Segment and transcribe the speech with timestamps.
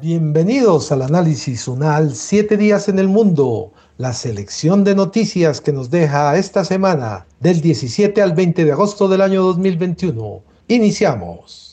[0.00, 5.90] Bienvenidos al análisis UNAL Siete días en el mundo, la selección de noticias que nos
[5.90, 10.42] deja esta semana del 17 al 20 de agosto del año 2021.
[10.68, 11.69] Iniciamos.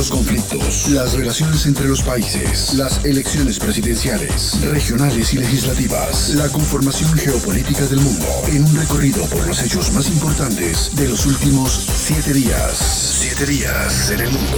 [0.00, 7.12] Los conflictos, las relaciones entre los países, las elecciones presidenciales, regionales y legislativas, la conformación
[7.18, 12.32] geopolítica del mundo, en un recorrido por los hechos más importantes de los últimos siete
[12.32, 12.78] días.
[12.78, 14.56] Siete días en el mundo.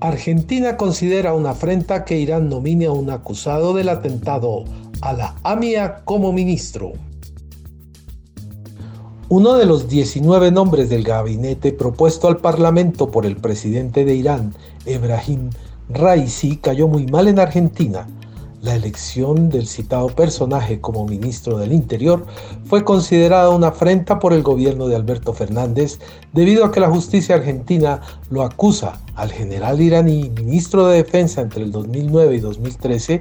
[0.00, 4.64] Argentina considera una afrenta que Irán nomine a un acusado del atentado
[5.00, 6.92] a la AMIA como ministro.
[9.28, 14.54] Uno de los 19 nombres del gabinete propuesto al Parlamento por el presidente de Irán,
[14.84, 15.50] Ebrahim
[15.88, 18.06] Raisi, cayó muy mal en Argentina.
[18.62, 22.24] La elección del citado personaje como ministro del Interior
[22.66, 25.98] fue considerada una afrenta por el gobierno de Alberto Fernández
[26.32, 31.64] debido a que la justicia argentina lo acusa al general iraní, ministro de Defensa entre
[31.64, 33.20] el 2009 y 2013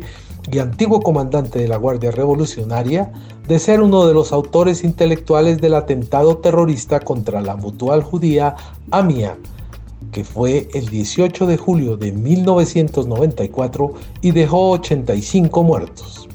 [0.52, 3.12] y antiguo comandante de la Guardia Revolucionaria,
[3.48, 8.56] de ser uno de los autores intelectuales del atentado terrorista contra la mutual judía
[8.92, 9.38] Amia,
[10.12, 16.30] que fue el 18 de julio de 1994 y dejó 85 muertos.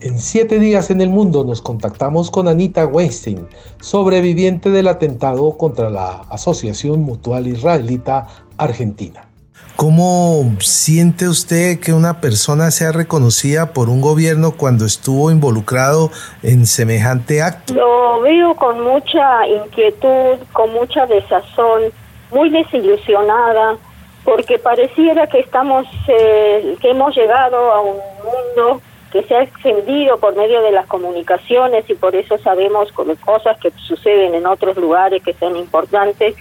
[0.00, 3.46] En siete días en el mundo nos contactamos con Anita Weinstein,
[3.80, 9.31] sobreviviente del atentado contra la Asociación Mutual Israelita Argentina.
[9.76, 16.10] ¿Cómo siente usted que una persona sea reconocida por un gobierno cuando estuvo involucrado
[16.42, 17.74] en semejante acto?
[17.74, 21.84] Lo veo con mucha inquietud, con mucha desazón,
[22.30, 23.76] muy desilusionada,
[24.24, 30.18] porque pareciera que estamos, eh, que hemos llegado a un mundo que se ha extendido
[30.18, 35.22] por medio de las comunicaciones y por eso sabemos cosas que suceden en otros lugares
[35.22, 36.34] que son importantes,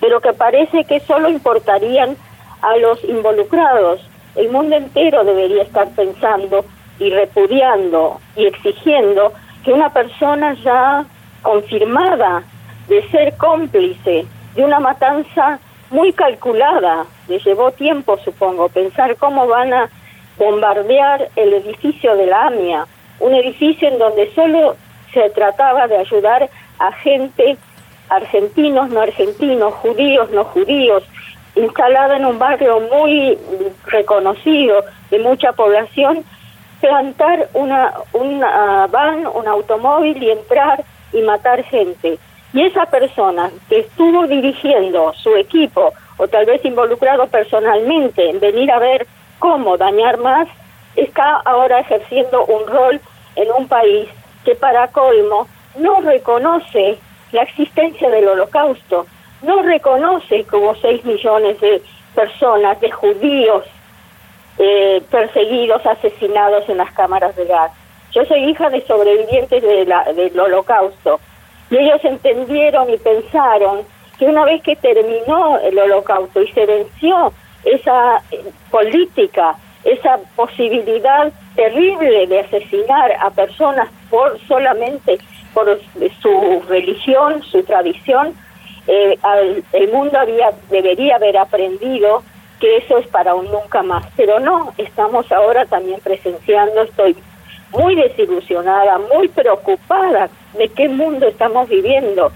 [0.00, 2.16] pero que parece que solo importarían
[2.62, 4.00] a los involucrados.
[4.34, 6.64] El mundo entero debería estar pensando
[6.98, 9.32] y repudiando y exigiendo
[9.64, 11.04] que una persona ya
[11.42, 12.42] confirmada
[12.88, 15.58] de ser cómplice de una matanza
[15.90, 19.90] muy calculada, le llevó tiempo supongo pensar cómo van a
[20.36, 22.86] bombardear el edificio de la AMIA,
[23.20, 24.76] un edificio en donde solo
[25.12, 26.48] se trataba de ayudar
[26.78, 27.56] a gente,
[28.08, 31.02] argentinos, no argentinos, judíos, no judíos,
[31.54, 33.38] instalada en un barrio muy
[33.86, 36.24] reconocido de mucha población,
[36.80, 42.18] plantar una, una van, un automóvil y entrar y matar gente.
[42.52, 48.70] Y esa persona que estuvo dirigiendo su equipo o tal vez involucrado personalmente en venir
[48.72, 49.06] a ver
[49.38, 50.48] cómo dañar más,
[50.96, 53.00] está ahora ejerciendo un rol
[53.36, 54.08] en un país
[54.44, 56.98] que para colmo no reconoce
[57.32, 59.06] la existencia del holocausto,
[59.42, 61.82] no reconoce como 6 millones de
[62.14, 63.64] personas, de judíos
[64.58, 67.70] eh, perseguidos, asesinados en las cámaras de gas.
[68.12, 71.20] Yo soy hija de sobrevivientes de la, del holocausto
[71.70, 73.82] y ellos entendieron y pensaron
[74.18, 77.32] que una vez que terminó el holocausto y se venció
[77.64, 85.18] esa eh, política, esa posibilidad terrible de asesinar a personas por solamente
[85.54, 85.80] por
[86.20, 88.34] su religión, su tradición,
[88.88, 89.18] eh,
[89.72, 92.22] el mundo había, debería haber aprendido
[92.58, 97.14] que eso es para un nunca más, pero no, estamos ahora también presenciando, estoy
[97.70, 102.32] muy desilusionada, muy preocupada de qué mundo estamos viviendo.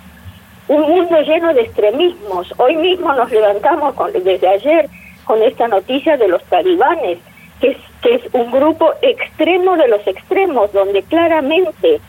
[0.69, 2.53] Un mundo lleno de extremismos.
[2.59, 4.89] Hoy mismo nos levantamos desde ayer
[5.25, 7.19] con esta noticia de los talibanes,
[7.61, 12.01] que es, que un grupo extremo de los extremos, donde claramente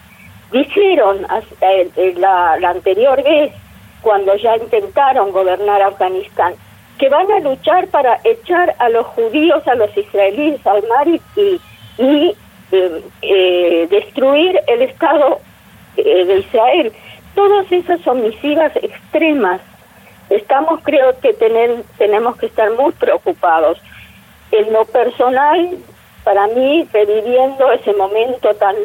[0.52, 1.26] dijeron
[2.18, 3.54] la, la anterior vez
[4.04, 6.54] cuando ya intentaron gobernar Afganistán,
[7.00, 11.62] que van a luchar para echar a los judíos, a los israelíes al mar y,
[11.98, 15.40] eh, eh, destruir el Estado
[15.98, 16.94] eh, de Israel.
[17.34, 19.62] Todas esas son misivas extremas.
[20.30, 23.80] Estamos, creo que tener, tenemos que estar muy preocupados.
[24.52, 25.78] En lo personal,
[26.24, 28.76] para mí, reviviendo ese momento tan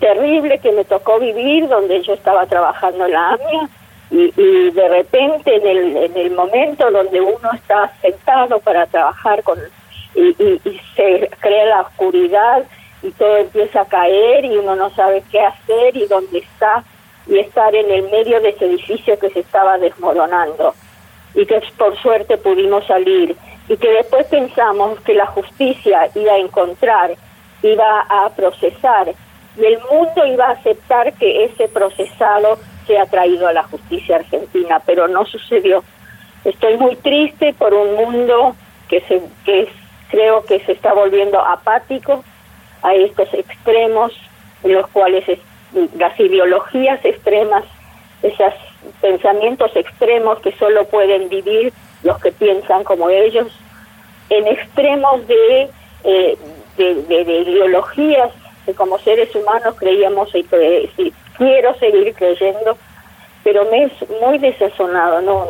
[0.00, 3.68] terrible que me tocó vivir, donde yo estaba trabajando en la AMIA,
[4.12, 9.58] y, de repente en el, en el momento donde uno está sentado para trabajar con
[10.14, 10.60] y,
[10.94, 12.64] se crea la oscuridad
[13.02, 16.84] y todo empieza a caer y uno no sabe qué hacer y dónde está
[17.26, 20.74] y estar en el medio de ese edificio que se estaba desmoronando
[21.34, 23.34] y que por suerte pudimos salir
[23.66, 27.12] y que después pensamos que la justicia iba a encontrar,
[27.62, 29.14] iba a procesar
[29.56, 34.80] y el mundo iba a aceptar que ese procesado sea traído a la justicia argentina,
[34.84, 35.84] pero no sucedió.
[36.44, 38.56] Estoy muy triste por un mundo
[38.88, 39.68] que, se, que
[40.10, 42.24] creo que se está volviendo apático
[42.82, 44.12] a estos extremos
[44.62, 45.24] en los cuales
[45.96, 47.64] las ideologías extremas,
[48.22, 48.52] esos
[49.00, 53.48] pensamientos extremos que solo pueden vivir los que piensan como ellos,
[54.28, 55.70] en extremos de,
[56.04, 56.38] eh,
[56.76, 58.30] de, ideologías
[58.64, 62.76] que como seres humanos creíamos y, quiero seguir creyendo,
[63.44, 65.46] pero me es muy desazonado, ¿no?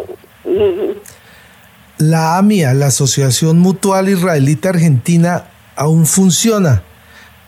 [1.99, 5.45] La AMIA, la Asociación Mutual Israelita Argentina,
[5.77, 6.83] aún funciona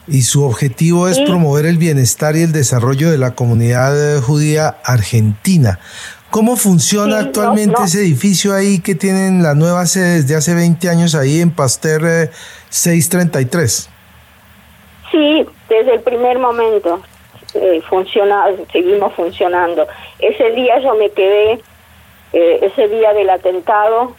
[0.07, 5.79] y su objetivo es promover el bienestar y el desarrollo de la comunidad judía argentina.
[6.29, 11.15] ¿Cómo funciona actualmente ese edificio ahí que tienen la nueva sede desde hace 20 años
[11.15, 12.29] ahí en Pasteur
[12.69, 13.89] 633?
[13.89, 17.01] Eh, sí, desde el primer momento
[17.55, 17.81] eh,
[18.71, 19.87] seguimos funcionando.
[20.19, 21.61] Ese día yo me quedé,
[22.33, 24.15] eh, ese día del atentado,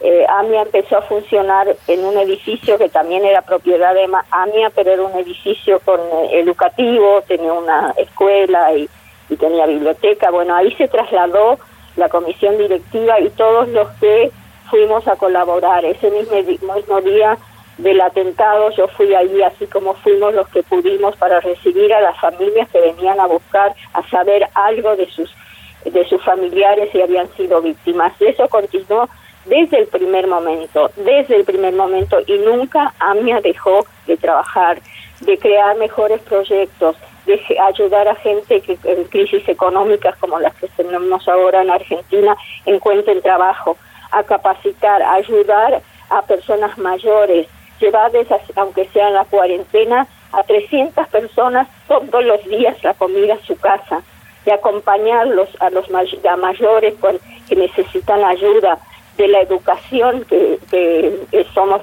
[0.00, 4.92] eh, AMIA empezó a funcionar en un edificio que también era propiedad de AMIA, pero
[4.92, 8.88] era un edificio con eh, educativo, tenía una escuela y,
[9.38, 10.30] tenía biblioteca.
[10.30, 11.58] Bueno, ahí se trasladó
[11.96, 14.30] la comisión directiva y todos los que
[14.70, 15.84] fuimos a colaborar.
[15.84, 17.36] Ese mismo día
[17.78, 22.18] del atentado yo fui allí, así como fuimos los que pudimos para recibir a las
[22.20, 25.32] familias que venían a buscar, a saber algo de sus
[25.84, 28.12] de sus familiares y habían sido víctimas.
[28.20, 29.08] Y eso continuó
[29.46, 34.80] desde el primer momento, desde el primer momento y nunca AMIA dejó de trabajar,
[35.20, 36.96] de crear mejores proyectos,
[37.26, 42.36] de ayudar a gente que en crisis económicas como las que tenemos ahora en Argentina
[42.66, 43.76] encuentren trabajo,
[44.10, 47.46] a capacitar, a ayudar a personas mayores,
[47.80, 53.46] llevarles, aunque sea en la cuarentena, a 300 personas todos los días la comida a
[53.46, 54.02] su casa,
[54.44, 56.94] de acompañarlos a los mayores
[57.48, 58.78] que necesitan ayuda,
[59.16, 60.58] de la educación, que,
[61.52, 61.82] somos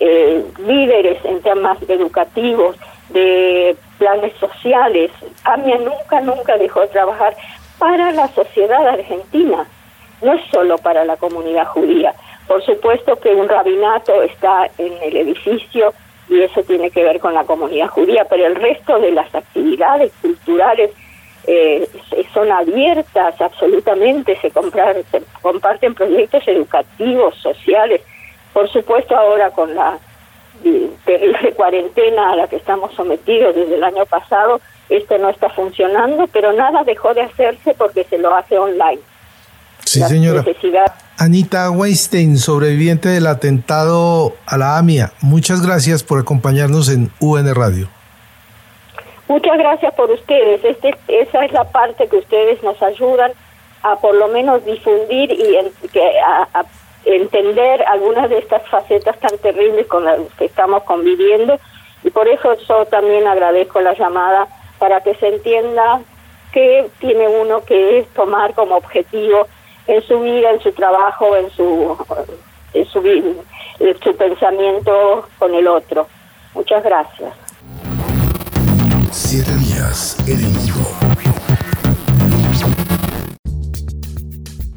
[0.00, 2.76] eh, líderes en temas educativos,
[3.10, 5.10] de planes sociales.
[5.44, 7.36] AMIA nunca, nunca dejó de trabajar
[7.78, 9.66] para la sociedad argentina,
[10.22, 12.14] no solo para la comunidad judía.
[12.46, 15.92] Por supuesto que un rabinato está en el edificio
[16.28, 20.12] y eso tiene que ver con la comunidad judía, pero el resto de las actividades
[20.20, 20.90] culturales
[21.46, 21.88] eh,
[22.32, 28.02] son abiertas absolutamente, se, se comparten proyectos educativos, sociales.
[28.52, 29.98] Por supuesto, ahora con la
[31.04, 36.26] terrible cuarentena a la que estamos sometidos desde el año pasado, esto no está funcionando,
[36.32, 39.00] pero nada dejó de hacerse porque se lo hace online.
[39.84, 40.44] Sí, señora.
[41.18, 47.88] Anita Weinstein, sobreviviente del atentado a la AMIA, muchas gracias por acompañarnos en UN Radio.
[49.28, 50.64] Muchas gracias por ustedes.
[50.64, 53.32] Este, esa es la parte que ustedes nos ayudan
[53.82, 56.64] a por lo menos difundir y a,
[57.04, 61.58] entender algunas de estas facetas tan terribles con las que estamos conviviendo.
[62.04, 64.46] Y por eso yo también agradezco la llamada
[64.78, 66.00] para que se entienda
[66.52, 69.46] qué tiene uno que tomar como objetivo
[69.86, 71.96] en su vida, en su trabajo, en su,
[72.74, 72.98] en su,
[73.80, 76.06] en su pensamiento con el otro.
[76.54, 77.32] Muchas gracias.
[79.10, 80.52] Siete días en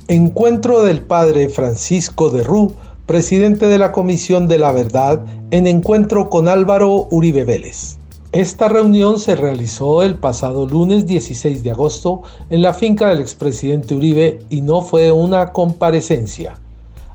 [0.08, 6.30] Encuentro del padre Francisco de Rú, presidente de la Comisión de la Verdad, en encuentro
[6.30, 7.95] con Álvaro Uribe Vélez.
[8.36, 13.96] Esta reunión se realizó el pasado lunes 16 de agosto en la finca del expresidente
[13.96, 16.60] Uribe y no fue una comparecencia.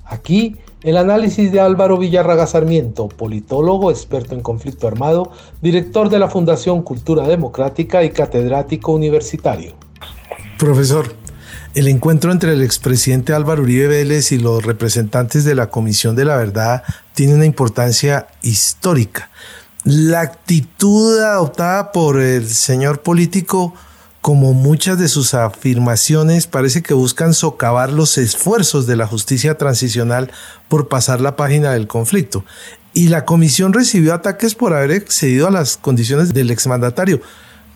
[0.07, 6.31] Aquí el análisis de Álvaro Villarraga Sarmiento, politólogo, experto en conflicto armado, director de la
[6.31, 9.75] Fundación Cultura Democrática y catedrático universitario.
[10.59, 11.15] Profesor,
[11.75, 16.25] el encuentro entre el expresidente Álvaro Uribe Vélez y los representantes de la Comisión de
[16.25, 19.29] la Verdad tiene una importancia histórica.
[19.85, 23.75] La actitud adoptada por el señor político
[24.21, 30.31] como muchas de sus afirmaciones, parece que buscan socavar los esfuerzos de la justicia transicional
[30.69, 32.45] por pasar la página del conflicto.
[32.93, 37.21] Y la comisión recibió ataques por haber excedido a las condiciones del exmandatario.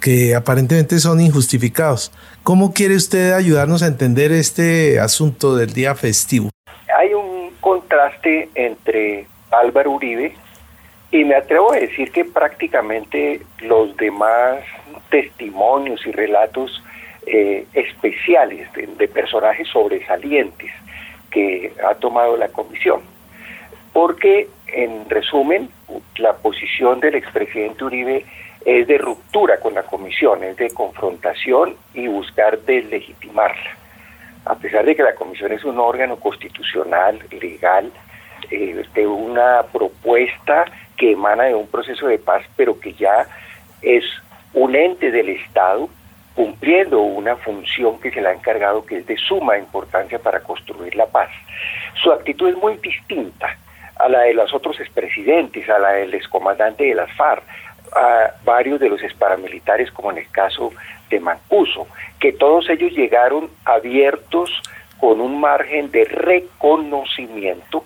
[0.01, 2.13] que aparentemente son injustificados.
[2.43, 6.51] ¿Cómo quiere usted ayudarnos a entender este asunto del día festivo?
[6.99, 10.35] Hay un contraste entre Álvaro Uribe
[11.15, 14.65] y me atrevo a decir que prácticamente los demás
[15.11, 16.83] testimonios y relatos
[17.25, 20.73] eh, especiales de, personajes sobresalientes
[21.31, 23.03] que ha tomado la comisión.
[23.93, 25.69] Porque, en resumen,
[26.17, 28.25] la posición del expresidente Uribe
[28.65, 33.77] es de ruptura con la comisión, es de confrontación y buscar deslegitimarla.
[34.47, 37.93] A pesar de que la comisión es un órgano constitucional, legal,
[38.51, 40.65] eh, de una propuesta
[40.97, 43.27] que emana de un proceso de paz, pero que ya
[43.83, 44.05] es
[44.53, 45.89] un ente del Estado
[46.35, 50.95] cumpliendo una función que se le ha encargado que es de suma importancia para construir
[50.97, 51.31] la paz.
[52.03, 53.57] Su actitud es muy distinta
[53.97, 57.45] a la de los otros expresidentes, a la del excomandante de las FARC,
[57.95, 60.73] a varios de los paramilitares, como en el caso
[61.09, 61.87] de Mancuso,
[62.19, 64.51] que todos ellos llegaron abiertos
[64.99, 67.85] con un margen de reconocimiento,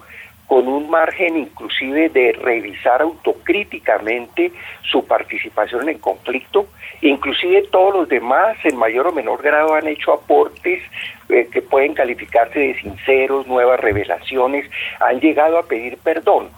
[0.48, 4.50] con un margen inclusive de revisar autocríticamente
[4.82, 6.66] su participación en el conflicto,
[7.02, 10.82] inclusive todos los demás en mayor o menor grado han hecho aportes
[11.28, 14.68] eh, que pueden calificarse de sinceros, nuevas revelaciones,
[15.00, 16.48] han llegado a pedir perdón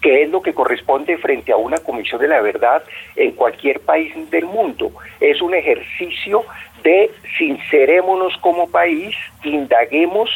[0.00, 2.82] que es lo que corresponde frente a una comisión de la verdad
[3.16, 4.92] en cualquier país del mundo.
[5.20, 6.44] Es un ejercicio
[6.82, 10.30] de sincerémonos como país, indaguemos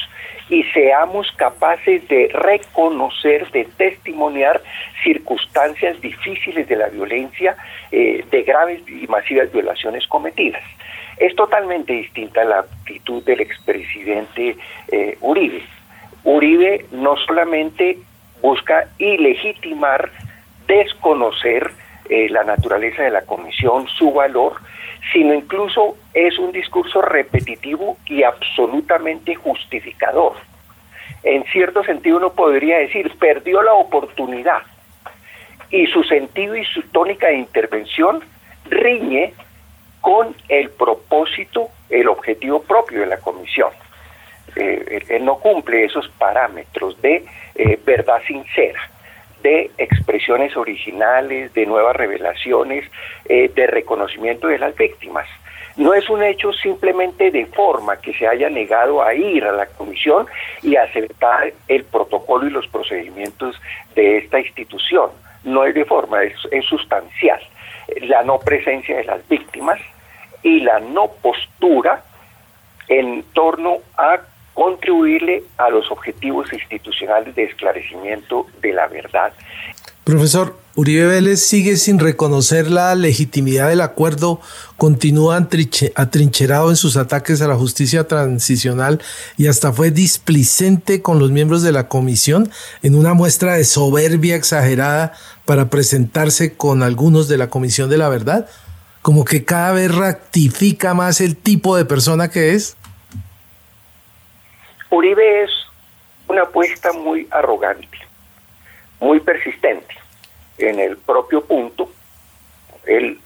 [0.48, 4.60] y seamos capaces de reconocer, de testimoniar
[5.02, 7.56] circunstancias difíciles de la violencia,
[7.90, 10.62] eh, de graves y masivas violaciones cometidas.
[11.18, 14.56] Es totalmente distinta la actitud del expresidente
[14.88, 15.62] eh, Uribe.
[16.24, 17.98] Uribe no solamente
[18.40, 20.10] busca ilegitimar,
[20.66, 21.70] desconocer
[22.12, 24.56] eh, la naturaleza de la comisión, su valor,
[25.14, 30.34] sino incluso es un discurso repetitivo y absolutamente justificador.
[31.22, 34.60] En cierto sentido uno podría decir, perdió la oportunidad
[35.70, 38.20] y su sentido y su tónica de intervención
[38.68, 39.32] riñe
[40.02, 43.70] con el propósito, el objetivo propio de la comisión.
[44.54, 48.90] Eh, él no cumple esos parámetros de eh, verdad sincera,
[49.42, 52.84] de expresiones originales, de nuevas revelaciones,
[53.28, 55.26] eh, de reconocimiento de las víctimas.
[55.76, 59.66] No es un hecho simplemente de forma que se haya negado a ir a la
[59.66, 60.26] comisión
[60.62, 63.60] y aceptar el protocolo y los procedimientos
[63.94, 65.10] de esta institución.
[65.44, 67.40] No es de forma, es, es sustancial.
[68.02, 69.80] La no presencia de las víctimas
[70.42, 72.04] y la no postura
[72.88, 74.20] en torno a
[74.54, 79.32] contribuirle a los objetivos institucionales de esclarecimiento de la verdad.
[80.04, 84.40] Profesor, Uribe Vélez sigue sin reconocer la legitimidad del acuerdo,
[84.76, 89.00] continúa atrincherado en sus ataques a la justicia transicional
[89.36, 92.50] y hasta fue displicente con los miembros de la comisión
[92.82, 95.12] en una muestra de soberbia exagerada
[95.44, 98.48] para presentarse con algunos de la Comisión de la Verdad,
[99.02, 102.76] como que cada vez ratifica más el tipo de persona que es.
[104.94, 105.50] Uribe es
[106.28, 107.96] una apuesta muy arrogante,
[109.00, 109.94] muy persistente.
[110.58, 111.90] En el propio punto,
[112.84, 113.18] él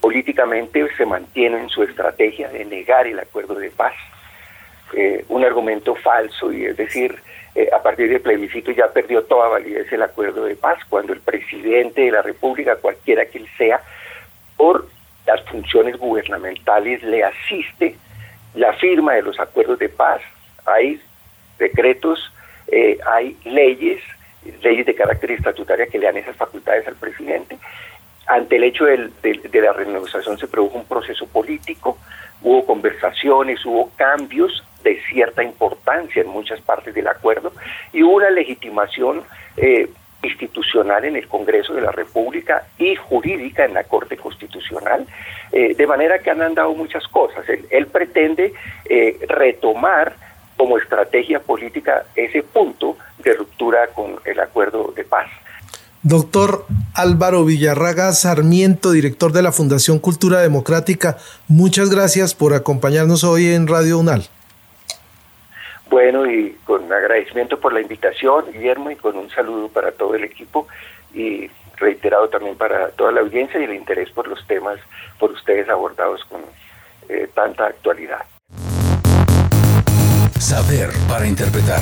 [0.00, 3.92] políticamente se mantiene en su estrategia de negar el acuerdo de paz,
[4.94, 7.22] eh, un argumento falso, y es decir,
[7.54, 11.20] eh, a partir del plebiscito ya perdió toda validez el acuerdo de paz, cuando el
[11.20, 13.82] presidente de la República, cualquiera que él sea,
[14.56, 14.88] por
[15.26, 17.96] las funciones gubernamentales le asiste
[18.54, 20.22] la firma de los acuerdos de paz,
[20.66, 21.00] hay
[21.58, 22.32] decretos,
[22.68, 24.02] eh, hay leyes,
[24.62, 27.58] leyes de carácter estatutaria que le dan esas facultades al presidente.
[28.26, 31.98] Ante el hecho de la renegociación se produjo un proceso político,
[32.42, 37.52] hubo conversaciones, hubo cambios de cierta importancia en muchas partes del acuerdo
[37.92, 39.22] y hubo una legitimación
[39.56, 39.88] eh,
[40.22, 45.06] institucional en el Congreso de la República y jurídica en la Corte Constitucional,
[45.50, 47.44] eh, de manera que han andado muchas cosas.
[47.48, 48.52] Él, pretende
[49.28, 50.14] retomar
[50.62, 55.26] como estrategia política ese punto de ruptura con el acuerdo de paz.
[56.04, 61.16] Doctor Álvaro Villarraga Sarmiento, director de la Fundación Cultura Democrática,
[61.48, 64.28] muchas gracias por acompañarnos hoy en Radio UNAL.
[65.90, 70.22] Bueno, y con agradecimiento por la invitación, Guillermo, y con un saludo para todo el
[70.22, 70.68] equipo
[71.12, 74.78] y reiterado también para toda la audiencia y el interés por los temas
[75.18, 76.40] por ustedes abordados con
[77.08, 78.20] eh, tanta actualidad.
[80.52, 81.80] Saber para interpretar.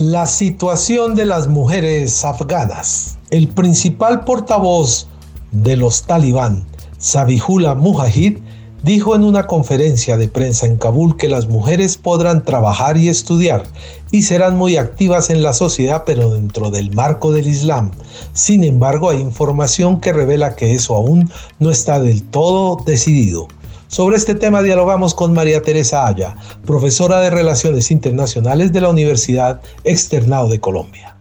[0.00, 3.18] La situación de las mujeres afganas.
[3.30, 5.06] El principal portavoz
[5.52, 6.64] de los talibán,
[6.98, 8.38] Sabihullah Mujahid,
[8.82, 13.64] dijo en una conferencia de prensa en Kabul que las mujeres podrán trabajar y estudiar
[14.10, 17.90] y serán muy activas en la sociedad pero dentro del marco del Islam.
[18.32, 23.48] Sin embargo, hay información que revela que eso aún no está del todo decidido.
[23.88, 29.60] Sobre este tema dialogamos con María Teresa Aya, profesora de Relaciones Internacionales de la Universidad
[29.82, 31.16] Externado de Colombia.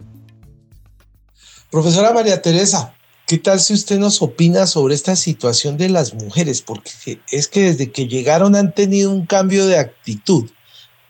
[1.71, 2.93] Profesora María Teresa,
[3.29, 6.63] ¿Qué tal si usted nos opina sobre esta situación de las mujeres?
[6.63, 10.49] Porque es que desde que llegaron han tenido un cambio de actitud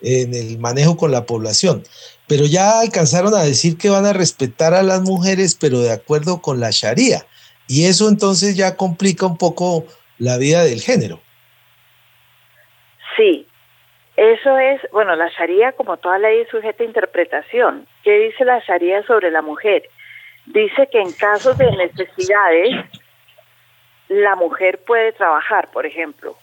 [0.01, 1.83] en el manejo con la población,
[2.27, 6.41] pero ya alcanzaron a decir que van a respetar a las mujeres, pero de acuerdo
[6.41, 7.25] con la Sharia.
[7.69, 9.85] Y eso entonces ya complica un poco
[10.17, 11.21] la vida del género.
[13.15, 13.47] Sí,
[14.17, 17.87] eso es, bueno, la Sharia como toda ley sujeta a interpretación.
[18.03, 19.83] ¿Qué dice la Sharia sobre la mujer?
[20.49, 22.85] Dice que en casos de necesidades
[24.07, 26.35] la mujer puede trabajar, por ejemplo,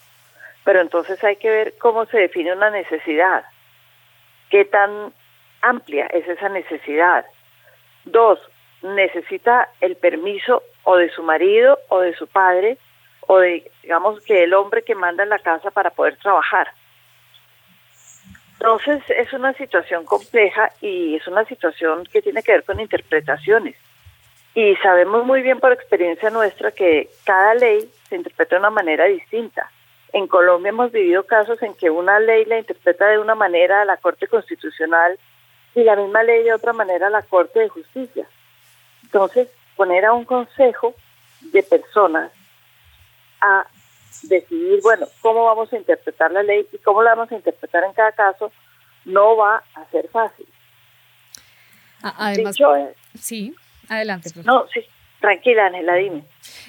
[0.65, 3.45] pero entonces hay que ver cómo se define una necesidad,
[4.51, 5.13] qué tan
[5.61, 7.27] amplia es esa necesidad.
[8.05, 8.39] Dos,
[8.83, 12.79] necesita el permiso o de su marido o de su padre
[13.23, 16.69] o de, digamos, que el hombre que manda en la casa para poder trabajar.
[18.53, 23.77] Entonces es una situación compleja y es una situación que tiene que ver con interpretaciones.
[24.57, 29.05] Y sabemos muy bien por experiencia nuestra que cada ley se interpreta de una manera
[29.05, 29.71] distinta.
[30.15, 33.99] En Colombia hemos vivido casos en que una ley la interpreta de una manera la
[33.99, 35.19] Corte Constitucional
[35.75, 38.27] y la misma ley de otra manera la Corte de Justicia.
[39.03, 40.95] Entonces, poner a un consejo
[41.43, 42.33] de personas
[43.43, 43.67] a
[44.23, 47.93] decidir, bueno, cómo vamos a interpretar la ley y cómo la vamos a interpretar en
[47.93, 48.51] cada caso,
[49.05, 50.47] no va a ser fácil.
[52.01, 52.57] Además,
[53.21, 53.55] sí.
[53.89, 54.47] Adelante, profe.
[54.47, 54.81] No, sí.
[55.21, 56.25] Tranquila, Ángela, dime.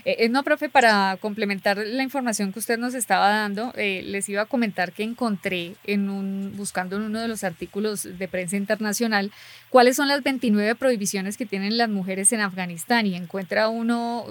[0.05, 4.27] Eh, eh, no, profe, para complementar la información que usted nos estaba dando, eh, les
[4.29, 8.55] iba a comentar que encontré en un, buscando en uno de los artículos de prensa
[8.55, 9.31] internacional
[9.69, 14.25] cuáles son las 29 prohibiciones que tienen las mujeres en Afganistán y encuentra uno,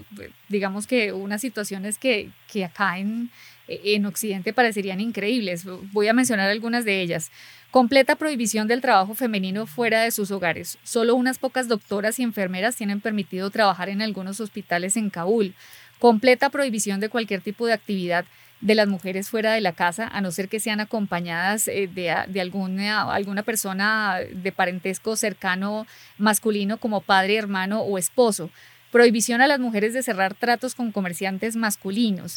[0.48, 3.30] digamos que unas situaciones que, que acá en,
[3.68, 5.64] en Occidente parecerían increíbles.
[5.92, 7.30] Voy a mencionar algunas de ellas.
[7.70, 10.78] Completa prohibición del trabajo femenino fuera de sus hogares.
[10.82, 15.54] Solo unas pocas doctoras y enfermeras tienen permitido trabajar en algunos hospitales en Kabul.
[15.98, 18.24] Completa prohibición de cualquier tipo de actividad
[18.60, 22.10] de las mujeres fuera de la casa, a no ser que sean acompañadas eh, de,
[22.40, 28.50] alguna persona de parentesco cercano masculino como padre, hermano o esposo
[28.96, 32.36] prohibición a las mujeres de cerrar tratos con comerciantes masculinos,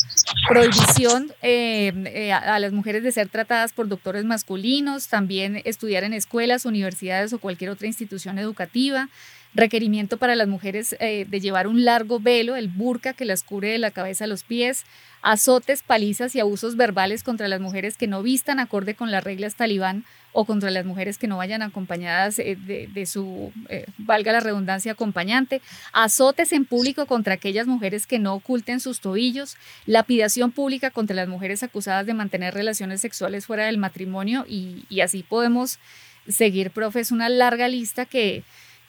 [0.50, 6.12] prohibición eh, eh, a las mujeres de ser tratadas por doctores masculinos, también estudiar en
[6.12, 9.08] escuelas, universidades o cualquier otra institución educativa,
[9.54, 13.72] requerimiento para las mujeres eh, de llevar un largo velo, el burka que las cubre
[13.72, 14.86] de la cabeza a los pies,
[15.22, 19.56] azotes, palizas y abusos verbales contra las mujeres que no vistan acorde con las reglas
[19.56, 24.40] talibán o contra las mujeres que no vayan acompañadas eh, de, su, eh, valga la
[24.40, 29.58] redundancia, acompañante, azotes en público contra aquellas mujeres que no oculten sus tobillos,
[29.88, 35.02] lapidación pública contra las mujeres acusadas de mantener relaciones sexuales fuera del matrimonio y, y
[35.02, 35.80] así podemos
[36.28, 38.44] seguir, profe, es una larga lista que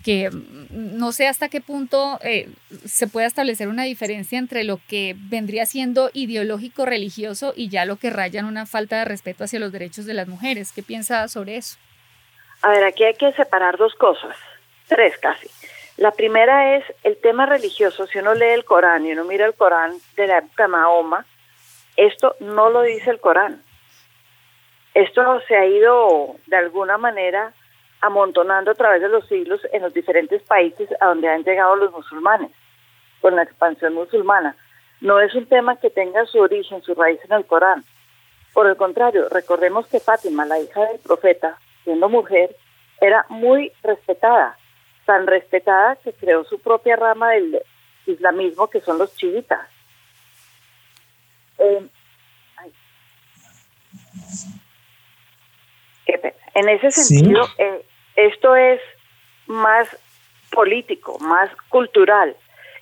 [0.05, 0.31] que
[0.71, 2.49] no sé hasta qué punto eh,
[2.87, 7.97] se puede establecer una diferencia entre lo que vendría siendo ideológico religioso y ya lo
[7.97, 10.73] que raya en una falta de respeto hacia los derechos de las mujeres.
[10.73, 11.77] ¿Qué piensa sobre eso?
[12.63, 14.37] A ver, aquí hay que separar dos cosas,
[14.87, 15.49] tres casi.
[15.97, 18.07] La primera es el tema religioso.
[18.07, 21.27] Si uno lee el Corán y uno mira el Corán de la época Mahoma,
[21.97, 23.63] esto no lo dice el Corán.
[24.95, 27.53] Esto se ha ido de alguna manera
[28.01, 31.93] amontonando a través de los siglos en los diferentes países a donde han llegado los
[31.93, 32.51] musulmanes,
[33.21, 34.57] con la expansión musulmana.
[35.01, 37.85] No es un tema que tenga su origen, su raíz en el Corán.
[38.53, 42.57] Por el contrario, recordemos que Fátima, la hija del profeta, siendo mujer,
[43.01, 44.57] era muy respetada,
[45.07, 47.63] tan respetada que creó su propia rama del
[48.07, 49.69] islamismo, que son los chiitas.
[51.59, 51.89] Eh,
[56.55, 57.85] en ese sentido, eh,
[58.27, 58.81] esto es
[59.47, 59.89] más
[60.51, 62.37] político, más cultural.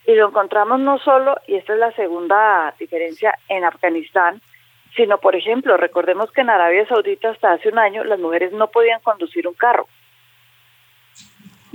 [0.07, 4.40] Y lo encontramos no solo, y esta es la segunda diferencia, en Afganistán,
[4.96, 8.68] sino, por ejemplo, recordemos que en Arabia Saudita hasta hace un año las mujeres no
[8.68, 9.87] podían conducir un carro.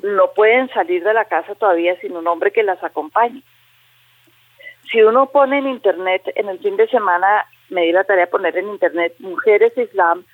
[0.02, 3.42] No pueden salir de la casa todavía sin un hombre que las acompañe.
[4.92, 8.32] Si uno pone en internet, en el fin de semana me di la tarea de
[8.32, 10.26] poner en internet mujeres islam,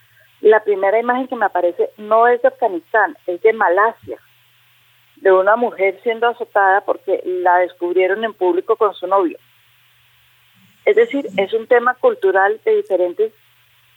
[0.42, 4.20] la primera imagen que me aparece no es de Afganistán, es de Malasia.
[5.18, 9.38] de una mujer siendo azotada porque la descubrieron en público con su novio.
[10.86, 13.34] Es decir, es un tema cultural de diferentes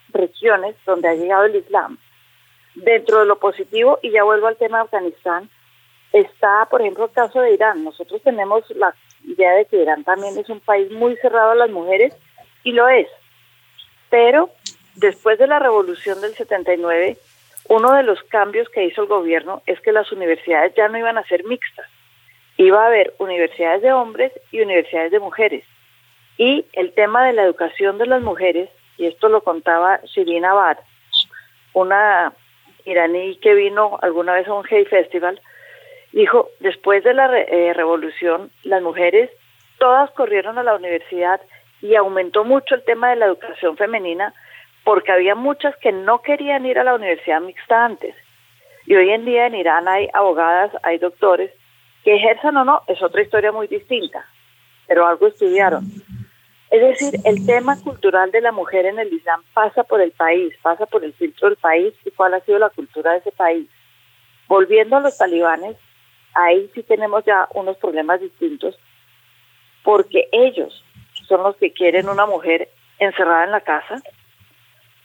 [0.09, 1.98] regiones donde ha llegado el Islam.
[2.74, 5.48] Dentro de lo positivo, y ya vuelvo al tema de Afganistán,
[6.12, 7.85] está, por ejemplo, el caso de Irán.
[7.85, 11.70] Nosotros tenemos la idea de que Irán también es un país muy cerrado a las
[11.70, 12.16] mujeres,
[12.64, 13.09] y lo es.
[14.11, 14.50] Pero
[14.94, 17.16] después de la revolución del 79,
[17.68, 21.18] uno de los cambios que hizo el gobierno es que las universidades ya no iban
[21.18, 21.87] a ser mixtas.
[22.57, 25.64] Iba a haber universidades de hombres y universidades de mujeres.
[26.37, 30.78] Y el tema de la educación de las mujeres, y esto lo contaba Shirin Abad,
[31.72, 32.33] una
[32.85, 35.40] iraní que vino alguna vez a un Hey Festival,
[36.12, 39.31] dijo, después de la eh, revolución, las mujeres
[39.78, 41.40] todas corrieron a la universidad
[41.81, 44.35] y aumentó mucho el tema de la educación femenina
[44.84, 48.14] porque había muchas que no querían ir a la universidad mixta antes.
[48.86, 51.52] Y hoy en día en Irán hay abogadas, hay doctores
[52.04, 54.26] que ejerzan o no, es otra historia muy distinta,
[54.88, 55.84] pero algo estudiaron.
[56.70, 60.54] Es decir, el tema cultural de la mujer en el Islam pasa por el país,
[60.62, 63.68] pasa por el filtro del país y cuál ha sido la cultura de ese país.
[64.48, 65.76] Volviendo a los talibanes,
[66.34, 68.78] ahí sí tenemos ya unos problemas distintos,
[69.84, 70.82] porque ellos
[71.28, 74.02] son los que quieren una mujer encerrada en la casa,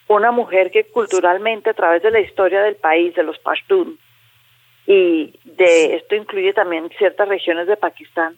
[0.07, 3.99] una mujer que culturalmente a través de la historia del país, de los Pashtun,
[4.85, 8.37] y de esto incluye también ciertas regiones de Pakistán,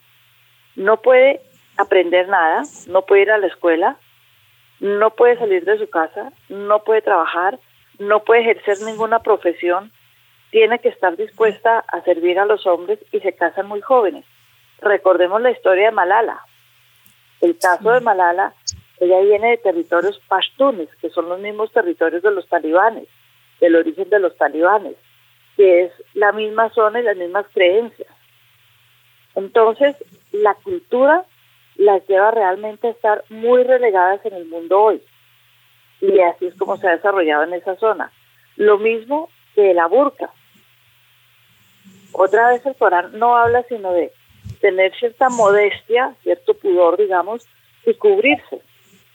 [0.76, 1.42] no puede
[1.78, 3.98] aprender nada, no puede ir a la escuela,
[4.80, 7.60] no puede salir de su casa, no puede trabajar,
[8.00, 9.92] no puede ejercer ninguna profesión,
[10.52, 14.26] tiene que estar dispuesta a servir a los hombres y se casan muy jóvenes.
[14.82, 16.40] Recordemos la historia de Malala.
[17.42, 18.54] El caso de Malala
[19.00, 23.08] ella viene de territorios pashtunes, que son los mismos territorios de los talibanes,
[23.62, 24.96] del origen de los talibanes,
[25.56, 28.10] que es la misma zona y las mismas creencias.
[29.36, 29.96] Entonces,
[30.32, 31.26] la cultura
[31.76, 35.02] las lleva realmente a estar muy relegadas en el mundo hoy.
[36.02, 38.12] Y así es como se ha desarrollado en esa zona.
[38.58, 40.30] Lo mismo que la burka.
[42.12, 44.12] Otra vez el Corán no habla sino de
[44.60, 47.48] tener cierta modestia, cierto pudor, digamos,
[47.86, 48.62] y cubrirse.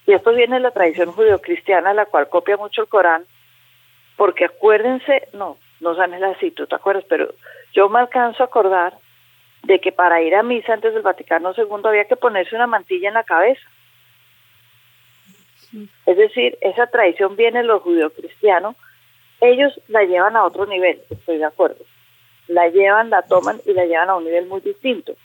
[0.07, 3.25] Y esto viene de la tradición judeocristiana, la cual copia mucho el Corán,
[4.17, 7.33] porque acuérdense, no, no sabes así, tú te acuerdas, pero
[7.73, 8.93] yo me alcanzo a acordar
[9.63, 13.07] de que para ir a misa antes del Vaticano II había que ponerse una mantilla
[13.07, 13.67] en la cabeza.
[16.05, 18.75] Es decir, esa tradición viene de los judeocristianos,
[19.41, 21.83] ellos la llevan a otro nivel, estoy de acuerdo.
[22.47, 25.15] La llevan, la toman y la llevan a un nivel muy distinto.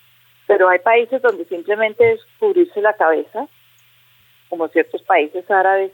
[0.46, 3.46] Pero hay países donde simplemente es cubrirse la cabeza
[4.50, 5.92] como ciertos países árabes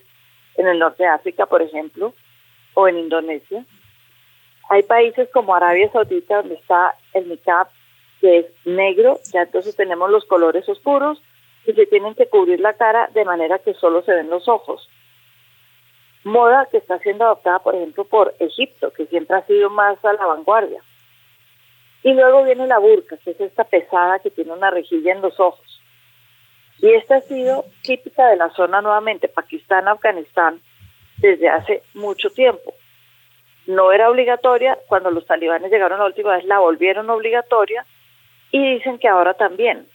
[0.56, 2.12] en el norte de África, por ejemplo,
[2.74, 3.64] o en Indonesia.
[4.68, 7.68] Hay países como Arabia Saudita donde está el niqab,
[8.20, 11.22] que es negro, ya entonces tenemos los colores oscuros
[11.66, 14.88] y se tienen que cubrir la cara de manera que solo se ven los ojos.
[16.24, 20.12] Moda que está siendo adoptada, por ejemplo, por Egipto, que siempre ha sido más a
[20.14, 20.80] la vanguardia.
[22.02, 25.38] Y luego viene la burka, que es esta pesada que tiene una rejilla en los
[25.38, 25.65] ojos.
[26.78, 30.60] Y esta ha sido típica de la zona nuevamente, Pakistán, Afganistán,
[31.18, 32.74] desde hace mucho tiempo.
[33.66, 37.84] No era obligatoria, cuando los talibanes llegaron la última vez la volvieron obligatoria
[38.50, 39.88] y dicen que ahora también.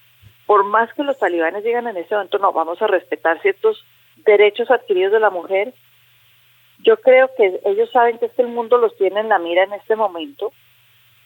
[0.45, 3.85] Por más que los talibanes digan en ese momento, no, vamos a respetar ciertos
[4.25, 5.73] derechos adquiridos de la mujer,
[6.79, 9.95] yo creo que ellos saben que este mundo los tiene en la mira en este
[9.95, 10.51] momento,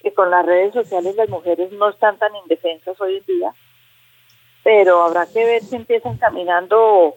[0.03, 3.53] que con las redes sociales las mujeres no están tan indefensas hoy en día
[4.65, 7.13] pero habrá que ver si empiezan caminando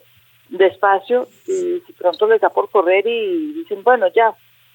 [0.51, 4.35] despacio y si pronto les da por correr y dicen, bueno, ya,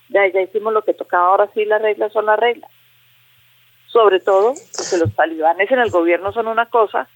[0.10, 2.72] ya, ya hicimos lo que tocaba, ahora sí las reglas son las reglas.
[3.86, 7.08] Sobre todo porque los talibanes en el gobierno son una cosa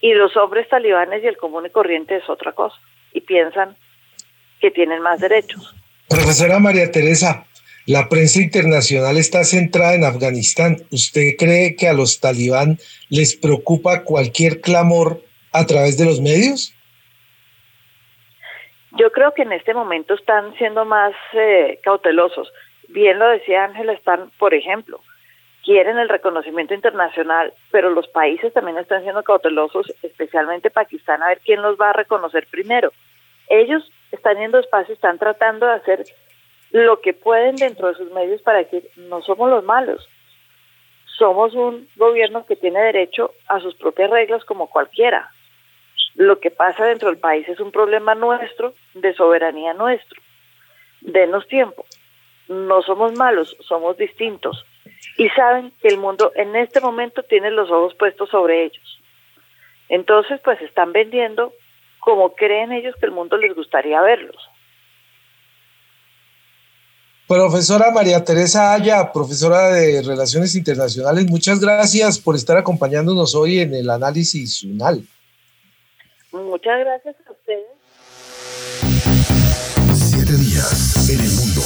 [0.00, 2.76] y los hombres talibanes y el común y corriente es otra cosa
[3.12, 3.76] y piensan
[4.60, 5.72] que tienen más derechos.
[6.08, 7.45] Profesora María Teresa,
[7.86, 10.76] la prensa internacional está centrada en Afganistán.
[10.90, 12.78] ¿Usted cree que a los talibán
[13.10, 15.22] les preocupa cualquier clamor
[15.52, 16.74] a través de los medios?
[18.98, 22.52] Yo creo que en este momento están siendo más eh, cautelosos.
[22.88, 25.00] Bien lo decía Ángela, están, por ejemplo,
[25.64, 31.40] quieren el reconocimiento internacional, pero los países también están siendo cautelosos, especialmente Pakistán, a ver
[31.44, 32.92] quién los va a reconocer primero.
[33.48, 36.04] Ellos están yendo espacio, están tratando de hacer
[36.70, 40.08] lo que pueden dentro de sus medios para decir, no somos los malos,
[41.18, 45.30] somos un gobierno que tiene derecho a sus propias reglas como cualquiera.
[46.14, 50.20] Lo que pasa dentro del país es un problema nuestro, de soberanía nuestro.
[51.00, 51.84] Denos tiempo.
[52.48, 54.64] No somos malos, somos distintos.
[55.18, 59.02] y saben que el mundo en este momento tiene los ojos puestos sobre ellos.
[59.88, 61.52] Entonces, pues están vendiendo
[62.00, 64.36] como creen ellos que el mundo les gustaría verlos.
[67.28, 73.74] Profesora María Teresa Aya, profesora de Relaciones Internacionales, muchas gracias por estar acompañándonos hoy en
[73.74, 75.04] el análisis UNAL.
[76.30, 77.66] Muchas gracias a ustedes.
[79.92, 81.62] Siete días en el mundo.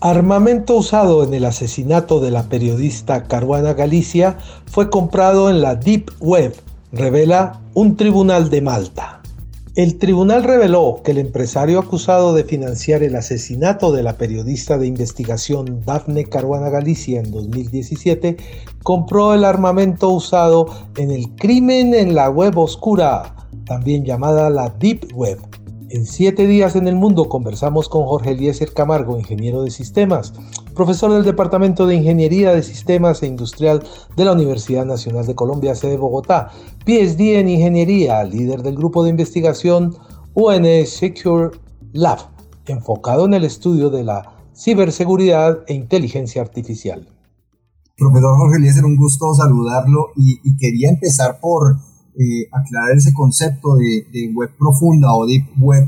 [0.00, 6.10] Armamento usado en el asesinato de la periodista Caruana Galicia fue comprado en la Deep
[6.20, 9.20] Web revela un tribunal de Malta.
[9.74, 14.88] El tribunal reveló que el empresario acusado de financiar el asesinato de la periodista de
[14.88, 18.36] investigación Daphne Caruana Galicia en 2017
[18.82, 25.12] compró el armamento usado en el crimen en la web oscura, también llamada la Deep
[25.14, 25.38] Web,
[25.90, 30.34] en siete días en el mundo conversamos con Jorge Eliezer Camargo, ingeniero de sistemas,
[30.74, 33.82] profesor del Departamento de Ingeniería de Sistemas e Industrial
[34.16, 36.50] de la Universidad Nacional de Colombia, sede Bogotá,
[36.84, 39.96] PhD en Ingeniería, líder del grupo de investigación
[40.34, 41.58] UN Secure
[41.92, 42.18] Lab,
[42.66, 47.08] enfocado en el estudio de la ciberseguridad e inteligencia artificial.
[47.96, 51.78] Profesor Jorge Eliezer, un gusto saludarlo y, y quería empezar por
[52.18, 54.02] eh, aclarar ese concepto de,
[54.34, 55.86] web profunda o deep web,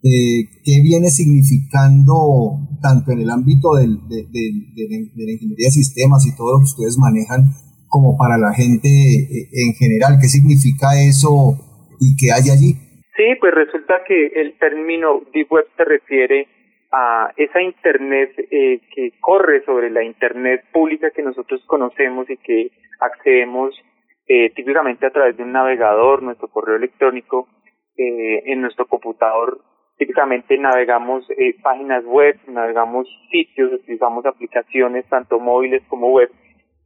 [0.00, 6.34] eh, qué viene significando tanto en el ámbito del, de, la ingeniería de sistemas y
[6.34, 7.52] todo lo que ustedes manejan,
[7.88, 11.60] como para la gente eh, en general, qué significa eso
[12.00, 12.72] y qué hay allí.
[13.12, 16.48] Sí, pues resulta que el término deep web se refiere
[16.90, 23.74] a esa Internet que corre sobre la Internet pública que nosotros conocemos y que accedemos
[24.28, 27.48] eh, típicamente a través de un navegador, nuestro correo electrónico,
[27.98, 29.58] eh, en nuestro computador,
[29.96, 36.30] típicamente navegamos eh, páginas web, navegamos sitios, utilizamos aplicaciones tanto móviles como web,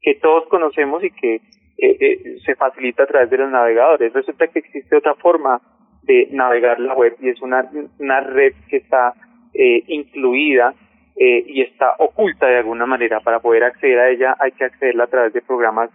[0.00, 1.40] que todos conocemos y que
[1.78, 4.12] eh, se facilita a través de los navegadores.
[4.12, 5.60] Resulta que existe otra forma
[6.04, 9.14] de navegar la web y es una, una red que está
[9.52, 10.74] incluida
[11.16, 13.20] y está oculta de alguna manera.
[13.20, 15.90] Para poder acceder a ella hay que accederla a través de programas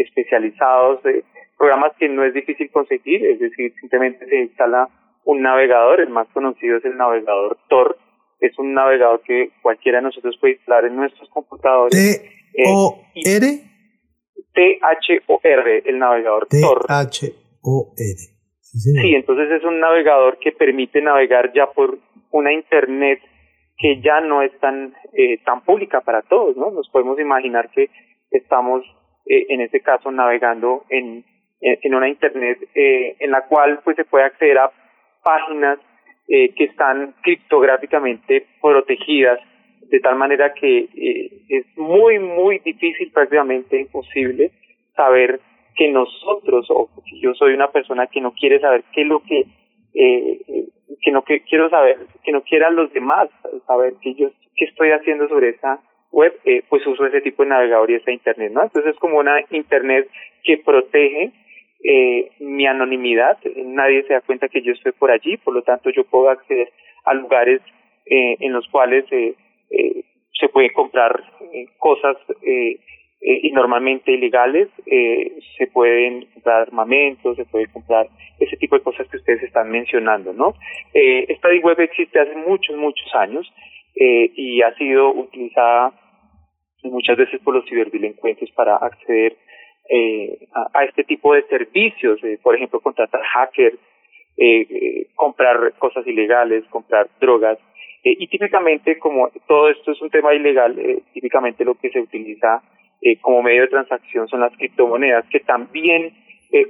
[0.00, 1.24] especializados, de
[1.58, 4.88] programas que no es difícil conseguir, es decir, simplemente se instala
[5.24, 7.98] un navegador, el más conocido es el navegador Tor,
[8.40, 12.22] es un navegador que cualquiera de nosotros puede instalar en nuestros computadores.
[12.54, 13.46] ¿T-O-R?
[14.54, 16.86] T-H-O-R, el navegador Tor.
[16.86, 18.40] T-H-O-R.
[18.62, 21.98] Sí, entonces es un navegador que permite navegar ya por
[22.30, 23.20] una Internet
[23.76, 26.70] que ya no es tan, eh, tan pública para todos, ¿no?
[26.70, 27.90] Nos podemos imaginar que
[28.30, 28.84] estamos
[29.32, 31.24] eh, en este caso navegando en,
[31.60, 34.72] en una internet eh, en la cual pues se puede acceder a
[35.22, 35.78] páginas
[36.26, 39.38] eh, que están criptográficamente protegidas
[39.82, 40.88] de tal manera que
[41.48, 44.50] es muy muy difícil prácticamente imposible
[44.96, 45.40] saber
[45.76, 49.22] que nosotros o si yo soy una persona que no quiere saber qué es lo
[49.22, 49.46] que
[49.92, 53.28] que no que quiero saber que no quiera los demás
[53.68, 55.80] saber que yo qué estoy haciendo sobre esa
[56.12, 58.62] web, eh, pues uso ese tipo de navegador y esa internet, ¿no?
[58.62, 60.08] Entonces es como una internet
[60.42, 61.32] que protege
[61.82, 65.90] eh, mi anonimidad, nadie se da cuenta que yo estoy por allí, por lo tanto
[65.90, 66.70] yo puedo acceder
[67.04, 67.60] a lugares
[68.06, 69.34] eh, en los cuales eh,
[69.70, 70.04] eh,
[70.38, 72.78] se pueden comprar eh, cosas eh,
[73.22, 78.82] eh, y normalmente ilegales, eh, se pueden comprar armamentos, se puede comprar ese tipo de
[78.82, 80.54] cosas que ustedes están mencionando, ¿no?
[80.94, 83.52] Eh, esta web existe hace muchos, muchos años
[83.94, 85.92] eh, y ha sido utilizada
[86.82, 89.36] muchas veces por los ciberdelincuentes para acceder
[89.92, 93.76] eh, a, este tipo de servicios, eh, por ejemplo, contratar hackers,
[94.36, 97.58] eh, comprar cosas ilegales, comprar drogas.
[98.02, 100.74] Y típicamente, como todo esto es un tema ilegal,
[101.12, 102.62] típicamente lo que se utiliza
[103.20, 106.14] como medio de transacción son las criptomonedas, que también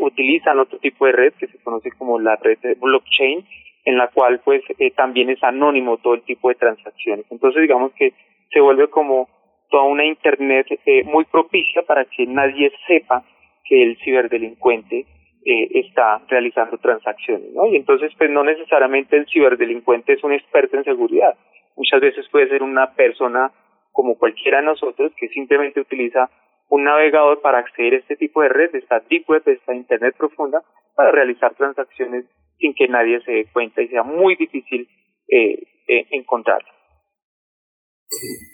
[0.00, 3.46] utilizan otro tipo de red que se conoce como la red de blockchain,
[3.84, 4.64] en la cual pues
[4.96, 7.24] también es anónimo todo el tipo de transacciones.
[7.30, 8.12] Entonces digamos que
[8.52, 9.28] se vuelve como
[9.70, 13.24] toda una internet eh, muy propicia para que nadie sepa
[13.64, 15.06] que el ciberdelincuente
[15.44, 17.48] eh, está realizando transacciones.
[17.70, 21.35] Y entonces pues no necesariamente el ciberdelincuente es un experto en seguridad.
[21.76, 23.50] Muchas veces puede ser una persona
[23.92, 26.28] como cualquiera de nosotros que simplemente utiliza
[26.68, 30.62] un navegador para acceder a este tipo de red, esta deep web, esta internet profunda,
[30.94, 32.24] para realizar transacciones
[32.59, 34.88] sin que nadie se dé cuenta y sea muy difícil
[35.28, 36.68] eh, eh, encontrarlo.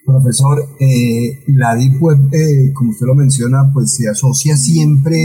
[0.07, 5.19] Profesor, eh, la Deep Web, eh, como usted lo menciona, pues se asocia siempre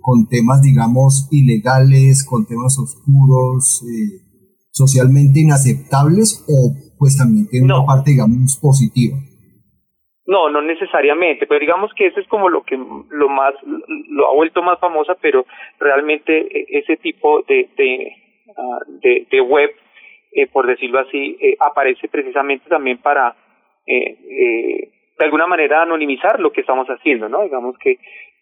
[0.00, 4.22] con temas, digamos, ilegales, con temas oscuros, eh,
[4.70, 9.18] socialmente inaceptables, o pues también tiene una parte, digamos, positiva.
[10.26, 13.54] No, no necesariamente, pero digamos que eso es como lo que lo más
[14.08, 15.46] lo ha vuelto más famosa, pero
[15.78, 18.12] realmente e, ese tipo de de,
[18.56, 18.78] ah,
[19.30, 19.70] de, web,
[20.32, 23.34] eh, por decirlo así, aparece precisamente también para
[23.86, 27.42] eh, eh, de alguna manera anonimizar lo que estamos haciendo, ¿no?
[27.42, 27.98] Digamos que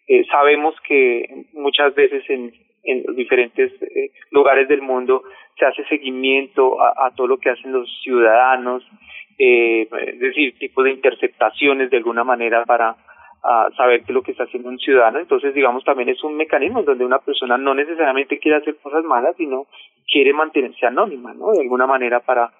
[0.07, 2.53] eh, sabemos que muchas veces en,
[2.83, 5.23] en diferentes eh, lugares del mundo
[5.57, 8.83] se hace seguimiento a, todo lo que hacen los ciudadanos,
[9.39, 12.95] eh, es decir, tipo de interceptaciones de alguna manera para
[13.77, 15.19] saber qué es lo que está haciendo un ciudadano.
[15.19, 19.35] Entonces, digamos, también es un mecanismo donde una persona no necesariamente quiere hacer cosas malas,
[19.37, 19.67] sino
[20.11, 21.51] quiere mantenerse anónima, ¿no?
[21.51, 22.51] De alguna manera para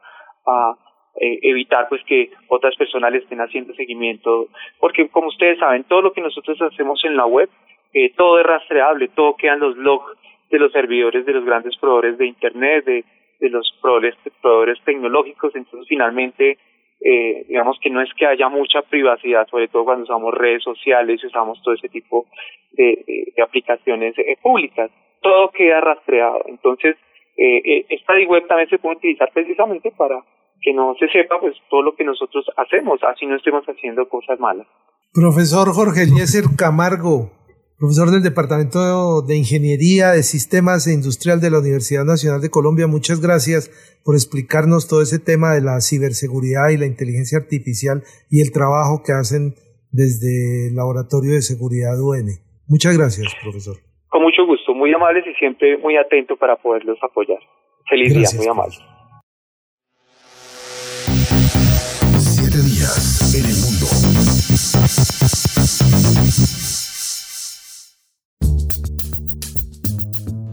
[1.19, 4.47] eh, evitar pues que otras personas le estén haciendo seguimiento.
[4.79, 7.49] Porque como ustedes saben, todo lo que nosotros hacemos en la web,
[7.93, 10.17] eh, todo es rastreable, todo queda en los logs
[10.49, 13.05] de los servidores de los grandes proveedores de Internet, de
[13.39, 16.57] de los proveedores, proveedores tecnológicos, entonces finalmente
[17.01, 21.19] eh, digamos que no es que haya mucha privacidad, sobre todo cuando usamos redes sociales
[21.21, 22.25] y usamos todo ese tipo
[22.71, 24.89] de, de, aplicaciones eh, públicas,
[25.21, 26.43] todo queda rastreado.
[26.47, 26.95] Entonces,
[27.37, 30.23] eh, eh esta web también se puede utilizar precisamente para
[30.65, 34.39] que no se sepa pues todo lo que nosotros hacemos, así no estemos haciendo cosas
[34.39, 34.65] malas.
[35.13, 37.29] Profesor Jorge Eliezer Camargo,
[37.77, 42.87] profesor del Departamento de Ingeniería de Sistemas e Industrial de la Universidad Nacional de Colombia.
[42.87, 43.69] Muchas gracias
[44.03, 48.01] por explicarnos todo ese tema de la ciberseguridad y la inteligencia artificial
[48.31, 49.53] y el trabajo que hacen
[49.91, 52.41] desde el Laboratorio de Seguridad UN.
[52.67, 53.77] Muchas gracias, profesor.
[54.09, 57.39] Con mucho gusto, muy amables y siempre muy atento para poderlos apoyar.
[57.87, 58.94] Feliz día, muy amable.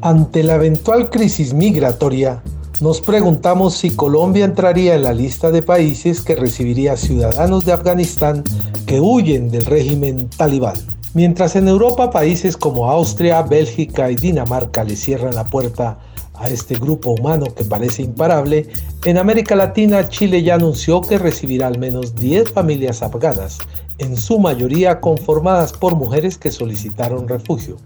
[0.04, 2.42] Ante la eventual crisis migratoria,
[2.80, 8.42] nos preguntamos si Colombia entraría en la lista de países que recibiría ciudadanos de Afganistán
[8.86, 10.74] que huyen del régimen talibán.
[11.14, 15.98] Mientras en Europa países como Austria, Bélgica y Dinamarca le cierran la puerta
[16.34, 18.66] a este grupo humano que parece imparable,
[19.04, 23.58] en América Latina Chile ya anunció que recibirá al menos 10 familias afganas,
[24.02, 27.76] en su mayoría conformadas por mujeres que solicitaron refugio.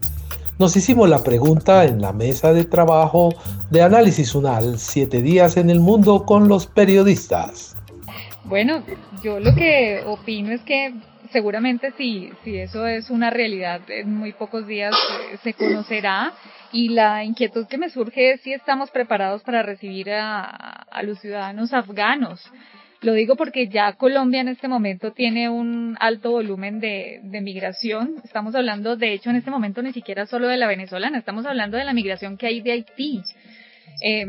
[0.58, 3.34] Nos hicimos la pregunta en la mesa de trabajo
[3.70, 7.76] de Análisis Unal, siete días en el mundo con los periodistas.
[8.44, 8.82] Bueno,
[9.22, 10.94] yo lo que opino es que
[11.30, 16.32] seguramente si, si eso es una realidad, en muy pocos días eh, se conocerá
[16.72, 21.18] y la inquietud que me surge es si estamos preparados para recibir a, a los
[21.18, 22.40] ciudadanos afganos.
[23.02, 28.16] Lo digo porque ya Colombia en este momento tiene un alto volumen de, de migración.
[28.24, 31.76] Estamos hablando, de hecho, en este momento ni siquiera solo de la venezolana, estamos hablando
[31.76, 33.22] de la migración que hay de Haití.
[34.02, 34.26] Eh,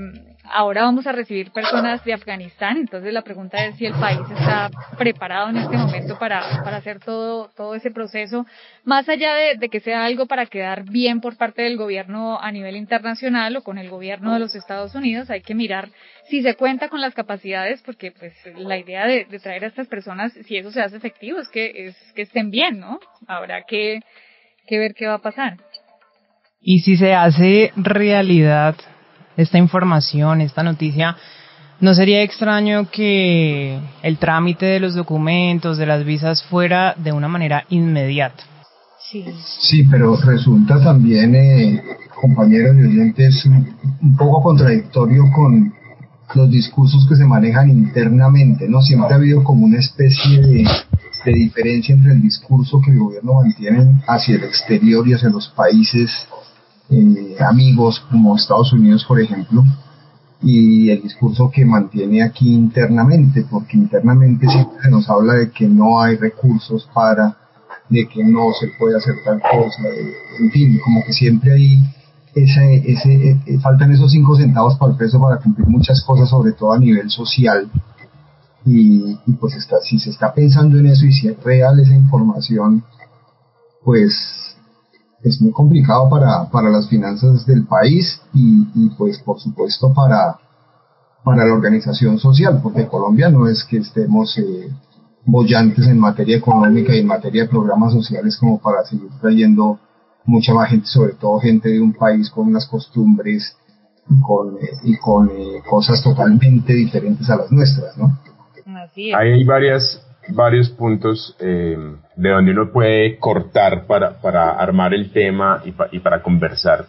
[0.51, 4.69] ahora vamos a recibir personas de Afganistán, entonces la pregunta es si el país está
[4.97, 8.45] preparado en este momento para, para hacer todo, todo ese proceso,
[8.83, 12.51] más allá de, de, que sea algo para quedar bien por parte del gobierno a
[12.51, 15.89] nivel internacional o con el gobierno de los Estados Unidos, hay que mirar
[16.29, 20.33] si se cuenta con las capacidades, porque pues la idea de, traer a estas personas,
[20.45, 22.99] si eso se hace efectivo, es que, es que estén bien, ¿no?
[23.27, 24.01] Habrá que,
[24.67, 25.57] que ver qué va a pasar.
[26.59, 28.75] Y si se hace realidad
[29.37, 31.15] esta información, esta noticia,
[31.79, 37.27] ¿no sería extraño que el trámite de los documentos, de las visas, fuera de una
[37.27, 38.43] manera inmediata?
[39.09, 39.23] Sí,
[39.61, 41.81] sí pero resulta también, eh,
[42.19, 45.71] compañeros y oyentes, un, poco contradictorio con
[46.35, 48.81] los discursos que se manejan internamente, ¿no?
[48.81, 50.67] Siempre ha habido como una especie de,
[51.25, 55.47] de diferencia entre el discurso que el gobierno mantiene hacia el exterior y hacia los
[55.49, 56.27] países
[56.89, 59.63] eh, amigos como Estados Unidos, por ejemplo,
[60.41, 65.99] y el discurso que mantiene aquí internamente, porque internamente siempre nos habla de que no
[65.99, 67.35] hay recursos para,
[67.89, 69.83] de que no se puede hacer tal cosa,
[70.39, 71.83] en fin, como que siempre hay
[72.35, 76.29] ese, ese, eh, eh, faltan esos cinco centavos para el peso para cumplir muchas cosas,
[76.29, 77.69] sobre todo a nivel social.
[78.65, 81.95] Y, y pues está, si se está pensando en eso y si es real esa
[81.95, 82.83] información,
[83.83, 84.46] pues
[85.23, 90.39] es muy complicado para, para las finanzas del país y, y, pues por supuesto para,
[91.23, 94.69] para la organización social, porque Colombia no es que estemos eh,
[95.25, 99.79] bollantes en materia económica y en materia de programas sociales como para seguir trayendo
[100.25, 103.55] mucha más gente, sobre todo gente de un país con unas costumbres
[104.09, 108.17] y con, eh, y con eh, cosas totalmente diferentes a las nuestras, ¿no?
[109.15, 111.77] Hay varias varios puntos eh,
[112.15, 116.85] de donde uno puede cortar para, para armar el tema y, y, para conversar.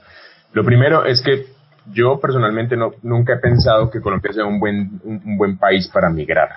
[0.52, 1.46] Lo primero es que
[1.92, 6.10] yo personalmente no, nunca he pensado que Colombia sea un buen, un, buen país para
[6.10, 6.48] migrar.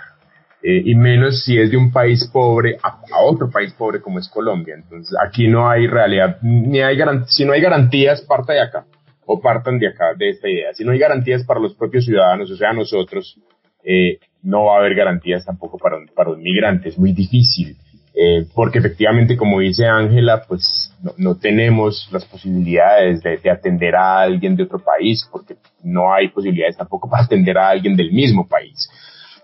[0.64, 4.20] Eh, y menos si es de un país pobre a, a, otro país pobre como
[4.20, 4.76] es Colombia.
[4.76, 8.86] Entonces aquí no hay realidad, ni hay si no hay garantías, parta de acá
[9.26, 10.74] o partan de acá, de esta idea.
[10.74, 13.40] Si no hay garantías para los propios ciudadanos, o sea, nosotros,
[13.84, 16.90] eh, no va a haber garantías tampoco para, para un migrante.
[16.90, 17.78] Es muy difícil.
[18.14, 24.20] Eh, porque efectivamente, como dice Ángela, pues no, tenemos las posibilidades de, de, atender a
[24.20, 28.48] alguien de otro país, porque no hay posibilidades tampoco para atender a alguien del mismo
[28.48, 28.90] país.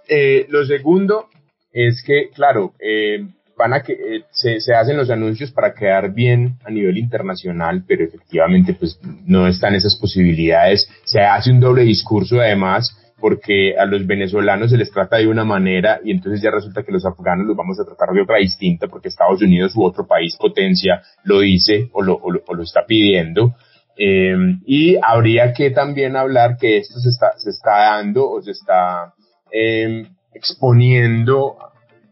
[0.10, 1.28] Eh, lo segundo
[1.72, 3.26] es que, claro, eh,
[3.58, 8.04] van a que se, se, hacen los anuncios para quedar bien a nivel internacional, pero
[8.04, 10.90] efectivamente pues no están esas posibilidades.
[11.06, 15.44] Se hace un doble discurso además porque a los venezolanos se les trata de una
[15.44, 18.88] manera y entonces ya resulta que los afganos los vamos a tratar de otra distinta
[18.88, 22.64] porque Estados Unidos u otro país potencia lo dice o lo, o lo, o lo
[22.64, 23.56] está pidiendo.
[23.98, 28.52] Eh, y habría que también hablar que esto se está, se está dando o se
[28.52, 29.14] está
[29.52, 31.58] eh, exponiendo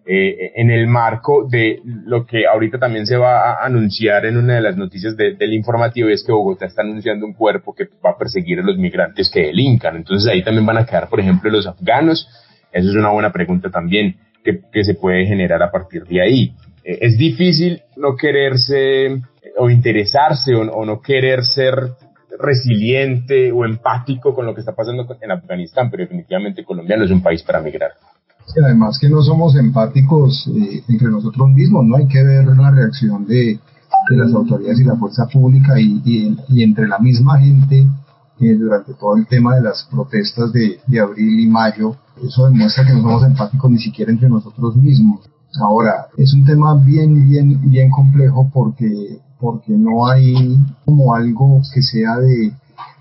[0.07, 4.53] eh, en el marco de lo que ahorita también se va a anunciar en una
[4.53, 8.11] de las noticias de, del informativo, es que Bogotá está anunciando un cuerpo que va
[8.11, 9.95] a perseguir a los migrantes que delincan.
[9.95, 12.27] Entonces ahí también van a quedar, por ejemplo, los afganos.
[12.71, 16.53] Eso es una buena pregunta también que, se puede generar a partir de ahí.
[16.83, 19.21] Eh, es difícil no quererse
[19.57, 21.73] o interesarse o, o no querer ser
[22.37, 27.11] resiliente o empático con lo que está pasando en Afganistán, pero definitivamente Colombia no es
[27.11, 27.93] un país para migrar.
[28.55, 31.95] Y además que no somos empáticos eh, entre nosotros mismos, ¿no?
[31.95, 33.59] Hay que ver la reacción de,
[34.09, 37.87] las autoridades y la fuerza pública y entre la misma gente
[38.37, 41.95] eh, durante todo el tema de las protestas de, de abril y mayo.
[42.21, 45.21] Eso demuestra que no somos empáticos ni siquiera entre nosotros mismos.
[45.61, 51.81] Ahora, es un tema bien, bien, bien complejo porque, porque no hay como algo que
[51.81, 52.51] sea de,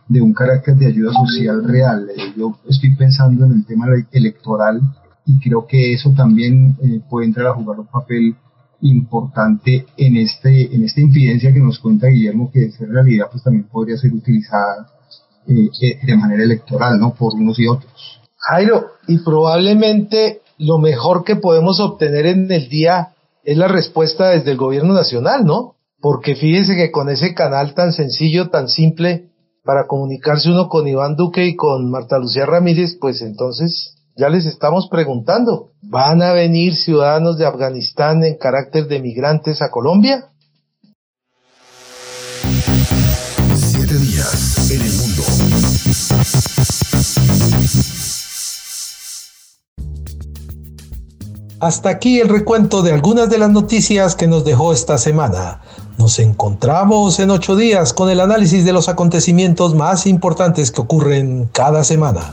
[0.07, 2.07] de un carácter de ayuda social real.
[2.17, 4.81] Eh, yo estoy pensando en el tema electoral
[5.27, 8.37] y creo que eso también eh, puede entrar a jugar un papel
[8.83, 13.67] importante en este en esta infidencia que nos cuenta Guillermo que en realidad pues también
[13.69, 14.91] podría ser utilizada
[15.47, 18.21] eh, eh, de manera electoral no por unos y otros.
[18.37, 24.51] Jairo y probablemente lo mejor que podemos obtener en el día es la respuesta desde
[24.51, 29.31] el gobierno nacional no porque fíjese que con ese canal tan sencillo tan simple
[29.65, 34.47] para comunicarse uno con Iván Duque y con Marta Lucía Ramírez pues entonces ya les
[34.47, 40.31] estamos preguntando, ¿van a venir ciudadanos de Afganistán en carácter de migrantes a Colombia?
[43.57, 45.23] Siete días en el mundo.
[51.61, 55.63] Hasta aquí el recuento de algunas de las noticias que nos dejó esta semana.
[55.99, 61.49] Nos encontramos en ocho días con el análisis de los acontecimientos más importantes que ocurren
[61.53, 62.33] cada semana.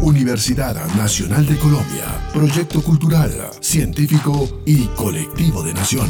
[0.00, 6.08] Universidad Nacional de Colombia, proyecto cultural, científico y colectivo de nación.